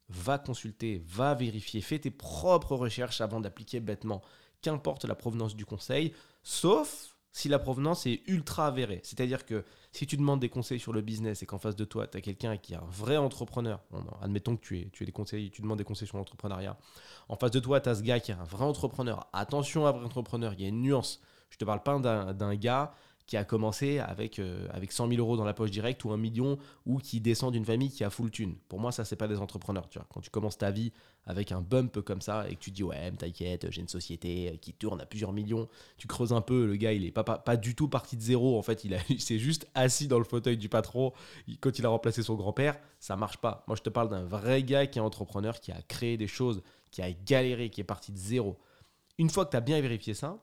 Va 0.09 0.39
consulter, 0.39 1.03
va 1.07 1.35
vérifier, 1.35 1.81
fais 1.81 2.01
tes 2.01 2.11
propres 2.11 2.75
recherches 2.75 3.21
avant 3.21 3.41
d'appliquer 3.41 3.81
bêtement, 3.81 4.23
qu'importe 4.61 5.05
la 5.05 5.15
provenance 5.15 5.57
du 5.57 5.65
conseil, 5.65 6.13
sauf 6.43 7.10
si 7.33 7.49
la 7.49 7.59
provenance 7.59 8.07
est 8.07 8.23
ultra 8.27 8.67
avérée. 8.67 9.01
C'est-à-dire 9.05 9.47
que 9.47 9.65
si 9.93 10.07
tu 10.07 10.17
demandes 10.17 10.41
des 10.41 10.49
conseils 10.49 10.81
sur 10.81 10.93
le 10.93 11.01
business 11.01 11.43
et 11.43 11.47
qu'en 11.47 11.59
face 11.59 11.77
de 11.77 11.85
toi, 11.85 12.07
tu 12.07 12.19
as 12.19 12.21
quelqu'un 12.21 12.57
qui 12.57 12.73
est 12.75 12.77
un 12.77 12.87
vrai 12.91 13.17
entrepreneur, 13.17 13.81
admettons 14.21 14.57
que 14.57 14.63
tu 14.63 14.81
es, 14.81 14.89
tu 14.93 15.03
es 15.03 15.07
des 15.07 15.13
conseils, 15.13 15.51
tu 15.51 15.63
demandes 15.63 15.79
des 15.79 15.85
conseils 15.85 16.09
sur 16.09 16.17
l'entrepreneuriat, 16.17 16.77
en 17.29 17.37
face 17.37 17.51
de 17.53 17.61
toi, 17.61 17.81
tu 17.81 17.89
as 17.89 17.97
ce 17.97 18.03
gars 18.03 18.21
qui 18.21 18.33
est 18.33 18.35
un 18.35 18.45
vrai 18.45 18.65
entrepreneur. 18.65 19.29
Attention 19.33 19.87
à 19.87 19.93
vrai 19.93 20.05
entrepreneur, 20.05 20.53
il 20.55 20.63
y 20.63 20.65
a 20.65 20.69
une 20.69 20.83
nuance. 20.83 21.21
Je 21.51 21.59
te 21.59 21.65
parle 21.65 21.83
pas 21.83 21.99
d'un 21.99 22.55
gars 22.55 22.93
qui 23.31 23.37
a 23.37 23.45
commencé 23.45 24.01
avec, 24.01 24.41
euh, 24.41 24.67
avec 24.73 24.91
100 24.91 25.07
000 25.07 25.21
euros 25.21 25.37
dans 25.37 25.45
la 25.45 25.55
poche 25.55 25.71
directe 25.71 26.03
ou 26.05 26.11
un 26.11 26.17
million 26.17 26.59
ou 26.85 26.99
qui 26.99 27.21
descend 27.21 27.53
d'une 27.53 27.65
famille 27.65 27.89
qui 27.89 28.03
a 28.03 28.11
full 28.11 28.29
thune. 28.29 28.57
Pour 28.69 28.81
moi, 28.81 28.91
ça, 28.91 29.05
c'est 29.05 29.15
pas 29.15 29.29
des 29.29 29.39
entrepreneurs. 29.39 29.89
Tu 29.89 30.01
vois. 30.01 30.09
Quand 30.13 30.21
tu 30.21 30.31
commences 30.31 30.59
ta 30.59 30.73
vie 30.73 30.91
avec 31.27 31.53
un 31.53 31.61
bump 31.61 32.01
comme 32.01 32.21
ça 32.21 32.51
et 32.51 32.57
que 32.57 32.61
tu 32.61 32.73
dis, 32.73 32.83
ouais, 32.83 33.13
t'inquiète, 33.13 33.71
j'ai 33.71 33.83
une 33.83 33.89
société 33.89 34.59
qui 34.61 34.73
tourne 34.73 35.01
à 35.01 35.07
plusieurs 35.07 35.33
millions, 35.33 35.69
tu 35.97 36.09
creuses 36.09 36.33
un 36.33 36.41
peu, 36.41 36.67
le 36.67 36.75
gars, 36.75 36.93
il 36.93 37.05
est 37.05 37.13
pas, 37.13 37.23
pas, 37.23 37.57
du 37.57 37.77
tout 37.77 37.87
parti 37.87 38.17
de 38.17 38.21
zéro. 38.21 38.59
En 38.59 38.63
fait, 38.63 38.83
il, 38.83 38.99
il 39.09 39.21
s'est 39.21 39.39
juste 39.39 39.69
assis 39.77 40.09
dans 40.09 40.19
le 40.19 40.25
fauteuil 40.25 40.57
du 40.57 40.69
patron 40.69 41.13
quand 41.61 41.79
il 41.79 41.87
a 41.87 41.89
remplacé 41.89 42.25
son 42.25 42.35
grand-père. 42.35 42.81
Ça 42.99 43.15
marche 43.15 43.39
pas. 43.39 43.63
Moi, 43.69 43.77
je 43.77 43.83
te 43.83 43.91
parle 43.91 44.09
d'un 44.09 44.25
vrai 44.25 44.65
gars 44.65 44.89
qui 44.89 44.99
est 44.99 45.03
entrepreneur, 45.03 45.61
qui 45.61 45.71
a 45.71 45.81
créé 45.83 46.17
des 46.17 46.27
choses, 46.27 46.65
qui 46.91 47.01
a 47.01 47.13
galéré, 47.13 47.71
qui 47.71 47.81
est 47.81 47.85
parti 47.85 48.11
de 48.11 48.19
zéro. 48.19 48.59
Une 49.19 49.31
fois 49.31 49.45
que 49.45 49.53
tu 49.53 49.57
as 49.57 49.61
bien 49.61 49.81
vérifié 49.81 50.15
ça, 50.15 50.43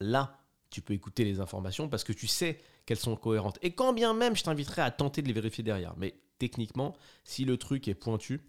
là, 0.00 0.38
tu 0.70 0.82
peux 0.82 0.94
écouter 0.94 1.24
les 1.24 1.40
informations 1.40 1.88
parce 1.88 2.04
que 2.04 2.12
tu 2.12 2.26
sais 2.26 2.60
qu'elles 2.84 2.98
sont 2.98 3.16
cohérentes. 3.16 3.58
Et 3.62 3.72
quand 3.72 3.92
bien 3.92 4.14
même, 4.14 4.36
je 4.36 4.44
t'inviterai 4.44 4.82
à 4.82 4.90
tenter 4.90 5.22
de 5.22 5.28
les 5.28 5.32
vérifier 5.32 5.64
derrière. 5.64 5.94
Mais 5.96 6.14
techniquement, 6.38 6.96
si 7.24 7.44
le 7.44 7.56
truc 7.56 7.88
est 7.88 7.94
pointu, 7.94 8.40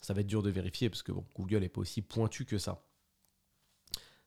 ça 0.00 0.14
va 0.14 0.20
être 0.20 0.26
dur 0.26 0.42
de 0.42 0.50
vérifier 0.50 0.90
parce 0.90 1.02
que 1.02 1.12
Google 1.36 1.58
n'est 1.58 1.68
pas 1.68 1.80
aussi 1.80 2.02
pointu 2.02 2.44
que 2.44 2.58
ça. 2.58 2.84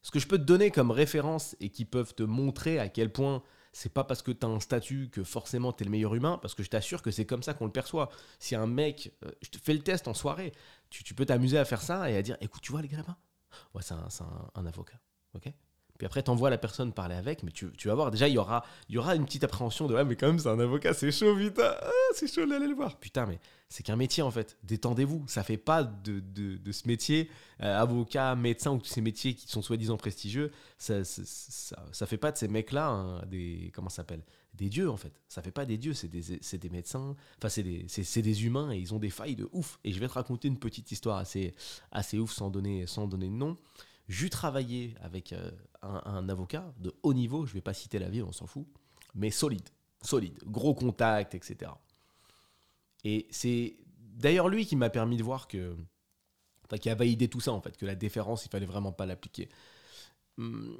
Ce 0.01 0.11
que 0.11 0.19
je 0.19 0.27
peux 0.27 0.37
te 0.37 0.43
donner 0.43 0.69
comme 0.71 0.91
référence 0.91 1.55
et 1.59 1.69
qui 1.69 1.83
peuvent 1.83 2.13
te 2.13 2.23
montrer 2.23 2.79
à 2.79 2.89
quel 2.89 3.11
point 3.11 3.43
c'est 3.75 3.91
pas 3.91 4.05
parce 4.05 4.21
que 4.21 4.31
tu 4.31 4.45
as 4.45 4.49
un 4.49 4.61
statut 4.61 5.09
que 5.09 5.23
forcément 5.23 5.73
tu 5.73 5.83
es 5.83 5.85
le 5.85 5.91
meilleur 5.91 6.15
humain, 6.15 6.39
parce 6.41 6.55
que 6.55 6.63
je 6.63 6.69
t'assure 6.69 7.01
que 7.01 7.11
c'est 7.11 7.25
comme 7.25 7.43
ça 7.43 7.53
qu'on 7.53 7.65
le 7.65 7.71
perçoit. 7.71 8.09
Si 8.39 8.55
un 8.55 8.67
mec, 8.67 9.11
euh, 9.25 9.31
je 9.41 9.49
te 9.49 9.57
fais 9.57 9.73
le 9.73 9.81
test 9.81 10.07
en 10.07 10.13
soirée, 10.13 10.53
tu, 10.89 11.13
peux 11.13 11.25
t'amuser 11.25 11.57
à 11.57 11.65
faire 11.65 11.81
ça 11.81 12.09
et 12.09 12.15
à 12.15 12.21
dire 12.21 12.37
écoute, 12.39 12.61
tu 12.61 12.71
vois 12.71 12.81
les 12.81 12.87
grébins 12.87 13.17
Ouais, 13.73 13.81
c'est 13.81 13.93
un, 13.93 14.07
un, 14.55 14.65
avocat. 14.65 14.97
ok? 15.33 15.51
Puis 15.97 16.05
après, 16.05 16.23
t'envoies 16.23 16.49
la 16.49 16.57
personne 16.57 16.91
parler 16.91 17.15
avec, 17.15 17.43
mais 17.43 17.51
tu, 17.51 17.69
vas 17.85 17.95
voir, 17.95 18.11
déjà, 18.11 18.27
il 18.27 18.33
y 18.33 18.37
aura, 18.37 18.65
y 18.89 18.97
aura 18.97 19.15
une 19.15 19.25
petite 19.25 19.43
appréhension 19.43 19.87
de 19.87 19.95
Ouais, 19.95 20.03
mais 20.03 20.15
quand 20.15 20.27
même, 20.27 20.39
c'est 20.39 20.49
un 20.49 20.59
avocat, 20.59 20.93
c'est 20.93 21.11
chaud, 21.11 21.35
putain, 21.37 21.73
ah, 21.81 21.91
c'est 22.13 22.33
chaud 22.33 22.45
d'aller 22.45 22.67
le 22.67 22.75
voir. 22.75 22.97
Putain, 22.97 23.25
mais 23.25 23.39
c'est 23.69 23.83
qu'un 23.83 23.95
métier 23.95 24.21
en 24.23 24.31
fait. 24.31 24.57
Détendez-vous. 24.63 25.25
Ça 25.27 25.43
fait 25.43 25.57
pas 25.57 25.83
de, 25.83 26.19
de, 26.19 26.71
ce 26.71 26.87
métier, 26.87 27.29
euh, 27.61 27.81
avocat, 27.81 28.35
médecin 28.35 28.71
ou 28.71 28.77
tous 28.77 28.89
ces 28.89 29.01
métiers 29.01 29.33
qui 29.33 29.47
sont 29.47 29.61
soi-disant 29.61 29.97
prestigieux, 29.97 30.51
ça, 30.77 31.03
ça, 31.03 32.05
fait 32.05 32.17
pas 32.17 32.31
de 32.31 32.37
ces 32.37 32.47
mecs-là 32.47 32.87
hein, 32.89 33.25
des. 33.25 33.71
Comment 33.73 33.89
ça 33.89 33.97
s'appelle 33.97 34.21
Des 34.53 34.69
dieux 34.69 34.89
en 34.89 34.97
fait. 34.97 35.13
Ça 35.27 35.41
fait 35.41 35.51
pas 35.51 35.65
des 35.65 35.77
dieux, 35.77 35.93
c'est 35.93 36.07
des, 36.07 36.21
des, 36.57 36.69
médecins, 36.69 37.15
enfin, 37.37 37.49
c'est 37.49 37.63
des, 37.63 37.87
des, 38.21 38.45
humains 38.45 38.71
et 38.71 38.77
ils 38.77 38.93
ont 38.93 38.99
des 38.99 39.09
failles 39.09 39.35
de 39.35 39.49
ouf. 39.51 39.79
Et 39.83 39.91
je 39.91 39.99
vais 39.99 40.07
te 40.07 40.13
raconter 40.13 40.47
une 40.47 40.59
petite 40.59 40.91
histoire 40.91 41.17
assez, 41.17 41.55
assez 41.91 42.19
ouf 42.19 42.31
sans 42.31 42.49
donner, 42.49 42.85
sans 42.87 43.07
donner 43.07 43.27
de 43.27 43.33
nom. 43.33 43.57
J'ai 44.07 44.29
travaillé 44.29 44.95
avec 45.01 45.33
euh, 45.33 45.51
un, 45.81 46.29
avocat 46.29 46.73
de 46.77 46.93
haut 47.03 47.13
niveau, 47.13 47.45
je 47.45 47.53
vais 47.53 47.61
pas 47.61 47.73
citer 47.73 47.99
la 47.99 48.09
ville, 48.09 48.23
on 48.23 48.31
s'en 48.31 48.45
fout, 48.45 48.67
mais 49.15 49.31
solide, 49.31 49.67
solide, 50.01 50.37
gros 50.45 50.75
contact, 50.75 51.33
etc. 51.33 51.71
Et 53.03 53.27
c'est 53.31 53.77
d'ailleurs 53.97 54.47
lui 54.47 54.65
qui 54.65 54.75
m'a 54.75 54.89
permis 54.89 55.17
de 55.17 55.23
voir 55.23 55.47
que, 55.47 55.75
enfin, 56.65 56.77
qui 56.77 56.89
a 56.89 56.95
validé 56.95 57.27
tout 57.27 57.39
ça 57.39 57.51
en 57.51 57.61
fait, 57.61 57.77
que 57.77 57.85
la 57.85 57.95
déférence, 57.95 58.45
il 58.45 58.49
fallait 58.49 58.65
vraiment 58.65 58.91
pas 58.91 59.05
l'appliquer. 59.05 59.49
Hum, 60.37 60.77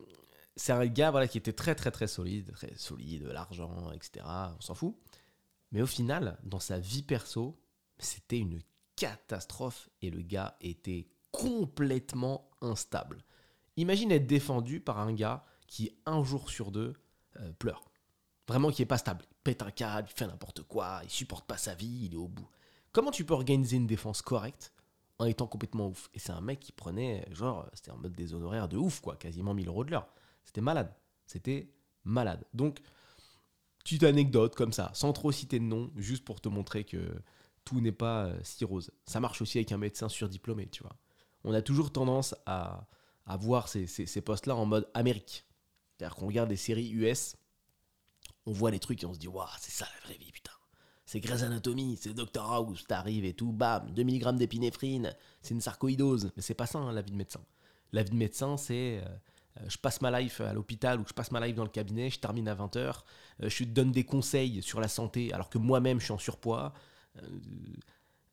c'est 0.55 0.72
un 0.72 0.86
gars 0.86 1.12
voilà, 1.12 1.27
qui 1.27 1.38
était 1.38 1.53
très 1.53 1.75
très 1.75 1.91
très 1.91 2.08
solide, 2.08 2.51
très 2.53 2.75
solide, 2.75 3.24
l'argent, 3.24 3.91
etc. 3.91 4.25
On 4.58 4.62
s'en 4.62 4.75
fout. 4.75 4.96
Mais 5.72 5.82
au 5.82 5.88
final, 5.88 6.38
dans 6.44 6.60
sa 6.60 6.79
vie 6.79 7.03
perso, 7.03 7.60
c'était 7.98 8.39
une 8.39 8.62
catastrophe 8.96 9.89
et 10.01 10.10
le 10.10 10.22
gars 10.22 10.55
était 10.62 11.08
complètement 11.32 12.50
instable. 12.65 13.24
Imagine 13.77 14.12
être 14.12 14.27
défendu 14.27 14.79
par 14.79 15.00
un 15.00 15.13
gars 15.13 15.45
qui, 15.67 15.91
un 16.05 16.24
jour 16.24 16.50
sur 16.50 16.72
deux, 16.72 16.93
euh, 17.39 17.51
pleure. 17.53 17.84
Vraiment 18.48 18.72
qui 18.72 18.81
est 18.81 18.88
pas 18.88 18.98
stable. 18.98 19.25
Il 19.31 19.38
pète 19.43 19.62
un 19.62 19.72
câble, 19.72 20.07
il 20.10 20.17
fait 20.17 20.27
n'importe 20.27 20.63
quoi, 20.63 21.01
il 21.03 21.10
supporte 21.10 21.45
pas 21.45 21.57
sa 21.57 21.74
vie, 21.74 22.05
il 22.05 22.13
est 22.13 22.17
au 22.17 22.27
bout. 22.27 22.48
Comment 22.91 23.12
tu 23.12 23.25
peux 23.25 23.34
organiser 23.34 23.77
une 23.77 23.88
défense 23.88 24.22
correcte 24.22 24.72
en 25.19 25.25
étant 25.25 25.48
complètement 25.48 25.88
ouf? 25.88 26.10
Et 26.13 26.19
c'est 26.19 26.31
un 26.31 26.41
mec 26.41 26.60
qui 26.60 26.72
prenait, 26.72 27.27
genre, 27.31 27.67
c'était 27.74 27.91
en 27.91 27.98
mode 27.98 28.13
des 28.13 28.34
honoraires 28.34 28.69
de 28.69 28.77
ouf, 28.77 29.01
quoi, 29.01 29.15
quasiment 29.15 29.53
1000 29.53 29.67
euros 29.67 29.84
de 29.84 29.91
l'heure. 29.91 30.07
C'était 30.45 30.62
malade. 30.62 30.93
C'était 31.25 31.74
malade. 32.03 32.45
Donc, 32.53 32.79
petite 33.79 34.03
anecdote 34.03 34.55
comme 34.55 34.72
ça, 34.74 34.91
sans 34.93 35.12
trop 35.12 35.31
citer 35.31 35.60
de 35.60 35.65
nom, 35.65 35.91
juste 35.98 36.24
pour 36.24 36.39
te 36.39 36.48
montrer 36.48 36.84
que 36.84 37.22
tout 37.65 37.81
n'est 37.81 37.91
pas 37.91 38.27
euh, 38.27 38.39
si 38.43 38.63
rose. 38.63 38.91
Ça 39.05 39.19
marche 39.19 39.41
aussi 39.41 39.57
avec 39.57 39.72
un 39.72 39.77
médecin 39.77 40.07
surdiplômé, 40.07 40.67
tu 40.67 40.84
vois 40.84 40.95
on 41.45 41.53
a 41.53 41.61
toujours 41.61 41.91
tendance 41.91 42.35
à, 42.45 42.87
voir 43.39 43.69
ces, 43.69 44.21
postes-là 44.21 44.55
en 44.55 44.65
mode 44.65 44.89
Amérique. 44.93 45.45
C'est-à-dire 45.97 46.15
qu'on 46.15 46.27
regarde 46.27 46.49
des 46.49 46.57
séries 46.57 46.89
US, 46.91 47.37
on 48.45 48.51
voit 48.51 48.71
les 48.71 48.79
trucs 48.79 49.01
et 49.03 49.05
on 49.05 49.13
se 49.13 49.19
dit, 49.19 49.27
waouh, 49.27 49.47
c'est 49.59 49.71
ça 49.71 49.87
la 49.95 50.07
vraie 50.07 50.17
vie, 50.17 50.31
putain. 50.31 50.51
C'est 51.05 51.19
Grey's 51.19 51.43
Anatomy, 51.43 51.97
c'est 52.01 52.13
Dr 52.13 52.41
House, 52.41 52.85
t'arrives 52.87 53.25
et 53.25 53.33
tout, 53.33 53.51
bam, 53.51 53.91
2 53.91 54.03
mg 54.03 54.37
d'épinéphrine, 54.37 55.15
c'est 55.41 55.53
une 55.53 55.61
sarcoïdose. 55.61 56.31
Mais 56.35 56.41
c'est 56.41 56.55
pas 56.55 56.65
ça, 56.65 56.79
hein, 56.79 56.91
la 56.91 57.01
vie 57.01 57.11
de 57.11 57.15
médecin. 57.17 57.41
La 57.93 58.01
vie 58.01 58.09
de 58.09 58.15
médecin, 58.15 58.57
c'est 58.57 59.03
euh, 59.03 59.65
je 59.67 59.77
passe 59.77 60.01
ma 60.01 60.19
life 60.19 60.41
à 60.41 60.51
l'hôpital 60.51 60.99
ou 60.99 61.05
je 61.07 61.13
passe 61.13 61.31
ma 61.31 61.45
life 61.45 61.55
dans 61.55 61.63
le 61.63 61.69
cabinet, 61.69 62.09
je 62.09 62.19
termine 62.19 62.47
à 62.47 62.55
20h, 62.55 62.77
euh, 63.43 63.49
je 63.49 63.63
te 63.63 63.69
donne 63.69 63.91
des 63.91 64.03
conseils 64.03 64.63
sur 64.63 64.81
la 64.81 64.87
santé 64.87 65.31
alors 65.31 65.49
que 65.49 65.59
moi-même 65.59 65.99
je 65.99 66.05
suis 66.05 66.13
en 66.13 66.17
surpoids. 66.17 66.73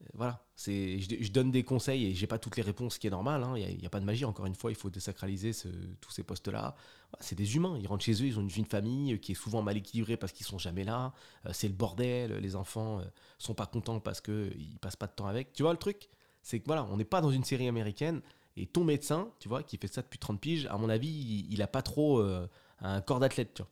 Euh, 0.02 0.06
voilà, 0.14 0.44
c'est, 0.56 1.00
je, 1.00 1.32
donne 1.32 1.50
des 1.50 1.62
conseils 1.62 2.06
et 2.06 2.14
j'ai 2.14 2.26
pas 2.26 2.38
toutes 2.38 2.56
les 2.56 2.62
réponses, 2.62 2.94
ce 2.94 2.98
qui 2.98 3.06
est 3.06 3.10
normal. 3.10 3.42
Hein. 3.42 3.54
Il 3.56 3.78
n'y 3.78 3.86
a, 3.86 3.90
pas 3.90 4.00
de 4.00 4.04
magie, 4.04 4.24
encore 4.24 4.46
une 4.46 4.54
fois, 4.54 4.70
il 4.70 4.76
faut 4.76 4.90
désacraliser 4.90 5.52
tous 6.00 6.10
ces 6.10 6.22
postes-là. 6.22 6.74
C'est 7.20 7.36
des 7.36 7.56
humains, 7.56 7.76
ils 7.80 7.86
rentrent 7.86 8.04
chez 8.04 8.14
eux, 8.14 8.26
ils 8.26 8.38
ont 8.38 8.42
une 8.42 8.48
vie 8.48 8.62
de 8.62 8.68
famille 8.68 9.18
qui 9.20 9.32
est 9.32 9.36
souvent 9.36 9.62
mal 9.62 9.76
équilibrée 9.76 10.16
parce 10.16 10.32
qu'ils 10.32 10.46
sont 10.46 10.58
jamais 10.58 10.84
là. 10.84 11.12
c'est 11.52 11.68
le 11.68 11.74
bordel, 11.74 12.32
les 12.38 12.56
enfants 12.56 13.02
sont 13.38 13.54
pas 13.54 13.66
contents 13.66 14.00
parce 14.00 14.20
qu'ils 14.20 14.78
passent 14.80 14.96
pas 14.96 15.06
de 15.06 15.12
temps 15.12 15.26
avec. 15.26 15.52
Tu 15.52 15.62
vois 15.62 15.72
le 15.72 15.78
truc? 15.78 16.08
C'est 16.42 16.58
que 16.58 16.66
voilà, 16.66 16.84
on 16.90 16.96
n'est 16.96 17.04
pas 17.04 17.20
dans 17.20 17.30
une 17.30 17.44
série 17.44 17.68
américaine 17.68 18.22
et 18.56 18.66
ton 18.66 18.84
médecin, 18.84 19.30
tu 19.38 19.48
vois, 19.48 19.62
qui 19.62 19.78
fait 19.78 19.92
ça 19.92 20.02
depuis 20.02 20.18
30 20.18 20.40
piges, 20.40 20.66
à 20.66 20.76
mon 20.76 20.88
avis, 20.88 21.46
il, 21.50 21.58
n'a 21.58 21.64
a 21.64 21.68
pas 21.68 21.82
trop 21.82 22.20
euh, 22.20 22.46
un 22.80 23.00
corps 23.00 23.20
d'athlète. 23.20 23.62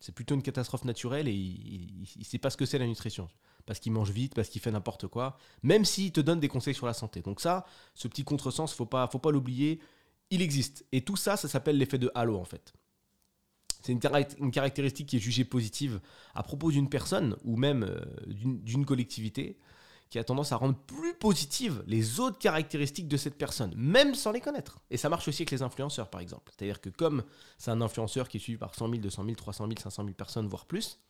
C'est 0.00 0.12
plutôt 0.12 0.34
une 0.34 0.42
catastrophe 0.42 0.84
naturelle 0.84 1.28
et 1.28 1.32
il, 1.32 2.06
ne 2.18 2.24
sait 2.24 2.38
pas 2.38 2.50
ce 2.50 2.56
que 2.56 2.66
c'est 2.66 2.78
la 2.78 2.86
nutrition. 2.86 3.28
Parce 3.66 3.78
qu'il 3.78 3.92
mange 3.92 4.10
vite, 4.10 4.34
parce 4.34 4.48
qu'il 4.48 4.60
fait 4.60 4.70
n'importe 4.70 5.06
quoi, 5.06 5.38
même 5.62 5.84
s'il 5.84 6.12
te 6.12 6.20
donne 6.20 6.38
des 6.38 6.48
conseils 6.48 6.74
sur 6.74 6.86
la 6.86 6.92
santé. 6.92 7.22
Donc 7.22 7.40
ça, 7.40 7.64
ce 7.94 8.08
petit 8.08 8.24
contresens, 8.24 8.74
faut 8.74 8.84
pas, 8.86 9.06
faut 9.06 9.18
pas 9.18 9.30
l'oublier, 9.30 9.80
il 10.30 10.42
existe. 10.42 10.84
Et 10.92 11.02
tout 11.02 11.16
ça, 11.16 11.36
ça 11.36 11.48
s'appelle 11.48 11.78
l'effet 11.78 11.98
de 11.98 12.10
halo 12.14 12.36
en 12.36 12.44
fait. 12.44 12.74
C'est 13.80 13.92
une, 13.92 14.50
caractéristique 14.50 15.08
qui 15.08 15.16
est 15.16 15.20
jugée 15.20 15.44
positive 15.44 16.00
à 16.34 16.42
propos 16.42 16.70
d'une 16.70 16.88
personne 16.88 17.36
ou 17.44 17.56
même 17.56 17.82
euh, 17.82 18.00
d'une 18.26 18.86
collectivité 18.86 19.58
qui 20.08 20.18
a 20.18 20.24
tendance 20.24 20.52
à 20.52 20.56
rendre 20.56 20.78
plus 20.78 21.14
positives 21.14 21.82
les 21.86 22.18
autres 22.18 22.38
caractéristiques 22.38 23.08
de 23.08 23.16
cette 23.16 23.36
personne, 23.36 23.74
même 23.76 24.14
sans 24.14 24.32
les 24.32 24.40
connaître. 24.40 24.78
Et 24.90 24.96
ça 24.96 25.08
marche 25.08 25.28
aussi 25.28 25.42
avec 25.42 25.50
les 25.50 25.60
influenceurs, 25.60 26.08
par 26.08 26.20
exemple. 26.22 26.52
C'est-à-dire 26.56 26.80
que 26.80 26.88
comme 26.88 27.24
c'est 27.58 27.72
un 27.72 27.80
influenceur 27.82 28.28
qui 28.28 28.38
est 28.38 28.40
suivi 28.40 28.58
par 28.58 28.74
100 28.74 28.88
000, 28.88 29.02
200 29.02 29.24
000, 29.24 29.34
300 29.34 29.66
000, 29.66 29.80
500 29.80 30.02
000 30.04 30.14
personnes, 30.14 30.46
voire 30.46 30.64
plus, 30.64 31.00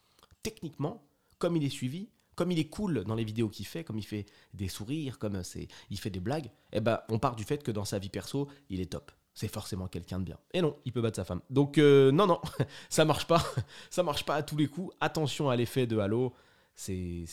techniquement, 0.42 1.06
comme 1.38 1.56
il 1.56 1.64
est 1.64 1.70
suivi, 1.70 2.08
comme 2.34 2.50
il 2.50 2.58
est 2.58 2.68
cool 2.68 3.04
dans 3.04 3.14
les 3.14 3.24
vidéos 3.24 3.48
qu'il 3.48 3.66
fait, 3.66 3.84
comme 3.84 3.98
il 3.98 4.04
fait 4.04 4.26
des 4.52 4.68
sourires, 4.68 5.18
comme 5.18 5.42
c'est, 5.42 5.68
il 5.90 5.98
fait 5.98 6.10
des 6.10 6.20
blagues, 6.20 6.50
eh 6.72 6.80
ben, 6.80 7.00
on 7.08 7.18
part 7.18 7.36
du 7.36 7.44
fait 7.44 7.62
que 7.62 7.70
dans 7.70 7.84
sa 7.84 7.98
vie 7.98 8.08
perso, 8.08 8.48
il 8.68 8.80
est 8.80 8.92
top. 8.92 9.12
C'est 9.34 9.48
forcément 9.48 9.88
quelqu'un 9.88 10.20
de 10.20 10.24
bien. 10.24 10.38
Et 10.52 10.62
non, 10.62 10.76
il 10.84 10.92
peut 10.92 11.02
battre 11.02 11.16
sa 11.16 11.24
femme. 11.24 11.40
Donc 11.50 11.78
euh, 11.78 12.12
non, 12.12 12.26
non, 12.26 12.40
ça 12.88 13.04
marche 13.04 13.26
pas. 13.26 13.42
ça 13.90 14.02
marche 14.04 14.24
pas 14.24 14.36
à 14.36 14.42
tous 14.42 14.56
les 14.56 14.68
coups. 14.68 14.94
Attention 15.00 15.50
à 15.50 15.56
l'effet 15.56 15.86
de 15.86 15.98
halo. 15.98 16.32
C'est, 16.76 17.26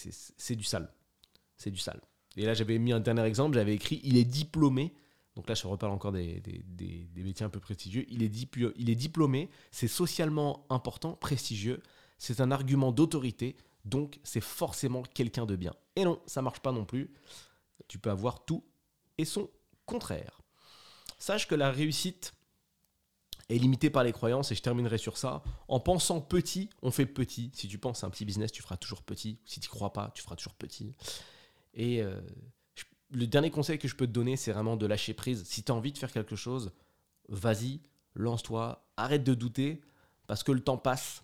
du 0.52 0.64
sale 0.64 0.92
c'est 1.58 1.72
du 1.72 1.78
sale. 1.78 2.02
Et 2.38 2.46
là, 2.46 2.54
j'avais 2.54 2.80
mis 2.80 2.92
un 2.92 3.00
dernier 3.00 3.24
exemple, 3.24 3.56
j'avais 3.56 3.76
écrit 3.76 4.02
il 4.04 4.18
est 4.18 4.26
diplômé. 4.26 4.94
Donc 5.36 5.48
là, 5.48 5.56
je 5.56 5.66
reparle 5.66 5.94
encore 5.94 6.12
des, 6.12 6.42
métiers 7.16 7.46
un 7.46 7.50
peu 7.50 7.60
prestigieux. 7.60 8.06
Il 8.10 8.24
est, 8.24 8.32
il 8.78 8.90
est 8.90 8.96
diplômé, 8.96 9.50
c'est 9.72 9.88
socialement 9.88 10.66
important, 10.70 11.14
prestigieux. 11.14 11.82
C'est 12.18 12.42
un 12.42 12.52
argument 12.52 12.92
d'autorité, 12.92 13.56
donc 13.86 14.20
c'est 14.24 14.42
forcément 14.42 15.04
quelqu'un 15.04 15.46
de 15.46 15.56
bien. 15.56 15.74
Et 15.96 16.06
non, 16.06 16.22
ça 16.26 16.42
marche 16.42 16.60
pas 16.60 16.72
non 16.72 16.86
plus. 16.86 17.14
Tu 17.88 18.00
peux 18.00 18.10
avoir 18.10 18.46
tout 18.46 18.64
et 19.18 19.26
son 19.26 19.50
contraire. 19.86 20.42
Sache 21.20 21.48
que 21.48 21.56
la 21.56 21.72
réussite 21.72 22.34
est 23.50 23.58
limitée 23.58 23.90
par 23.90 24.04
les 24.04 24.14
croyances 24.14 24.52
et 24.52 24.56
je 24.56 24.62
terminerai 24.62 24.98
sur 24.98 25.18
ça. 25.18 25.44
En 25.68 25.80
pensant 25.80 26.22
petit, 26.22 26.70
on 26.82 26.92
fait 26.92 27.06
petit. 27.06 27.52
Si 27.54 27.68
tu 27.68 27.78
penses 27.78 28.04
à 28.04 28.08
un 28.08 28.10
petit 28.10 28.26
business, 28.26 28.52
tu 28.52 28.62
feras 28.62 28.78
toujours 28.78 29.04
petit. 29.04 29.40
Si 29.46 29.60
tu 29.60 29.70
crois 29.70 29.94
pas, 29.94 30.12
tu 30.16 30.22
feras 30.22 30.36
toujours 30.36 30.56
petit. 30.56 30.96
Et 31.74 32.02
euh, 32.02 32.20
le 33.12 33.28
dernier 33.28 33.52
conseil 33.52 33.78
que 33.78 33.88
je 33.88 33.96
peux 33.96 34.08
te 34.08 34.12
donner, 34.12 34.38
c'est 34.38 34.52
vraiment 34.52 34.78
de 34.78 34.86
lâcher 34.86 35.14
prise. 35.14 35.44
Si 35.46 35.64
tu 35.64 35.72
as 35.72 35.76
envie 35.76 35.92
de 35.92 35.98
faire 35.98 36.12
quelque 36.12 36.36
chose, 36.36 36.72
vas-y, 37.28 37.82
lance-toi, 38.16 38.88
arrête 38.98 39.24
de 39.24 39.34
douter, 39.34 39.82
parce 40.28 40.44
que 40.44 40.52
le 40.52 40.62
temps 40.62 40.78
passe, 40.78 41.24